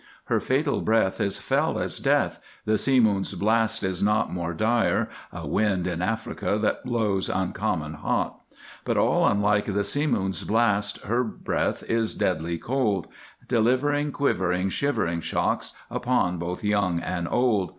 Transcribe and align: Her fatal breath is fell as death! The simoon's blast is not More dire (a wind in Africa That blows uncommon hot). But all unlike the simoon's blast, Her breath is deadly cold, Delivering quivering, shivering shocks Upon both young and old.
Her 0.25 0.39
fatal 0.39 0.81
breath 0.81 1.21
is 1.21 1.37
fell 1.37 1.77
as 1.77 1.99
death! 1.99 2.41
The 2.65 2.79
simoon's 2.79 3.35
blast 3.35 3.83
is 3.83 4.01
not 4.01 4.33
More 4.33 4.51
dire 4.55 5.09
(a 5.31 5.45
wind 5.45 5.85
in 5.85 6.01
Africa 6.01 6.57
That 6.59 6.83
blows 6.83 7.29
uncommon 7.29 7.93
hot). 7.93 8.39
But 8.83 8.97
all 8.97 9.27
unlike 9.27 9.65
the 9.65 9.83
simoon's 9.83 10.43
blast, 10.43 11.01
Her 11.01 11.23
breath 11.23 11.83
is 11.83 12.15
deadly 12.15 12.57
cold, 12.57 13.09
Delivering 13.47 14.11
quivering, 14.11 14.69
shivering 14.69 15.21
shocks 15.21 15.73
Upon 15.91 16.39
both 16.39 16.63
young 16.63 16.99
and 16.99 17.27
old. 17.29 17.69